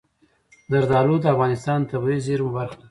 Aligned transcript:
زردالو 0.71 1.15
د 1.21 1.25
افغانستان 1.33 1.77
د 1.81 1.85
طبیعي 1.91 2.19
زیرمو 2.25 2.51
برخه 2.57 2.75
ده. 2.75 2.79